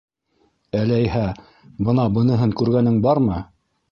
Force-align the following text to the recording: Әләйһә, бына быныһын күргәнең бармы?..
Әләйһә, 0.79 1.25
бына 1.89 2.07
быныһын 2.17 2.57
күргәнең 2.63 2.99
бармы?.. 3.07 3.41